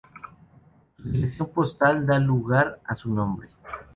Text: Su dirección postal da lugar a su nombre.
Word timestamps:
Su 0.97 1.03
dirección 1.11 1.49
postal 1.51 2.07
da 2.07 2.17
lugar 2.17 2.81
a 2.85 2.95
su 2.95 3.13
nombre. 3.13 3.49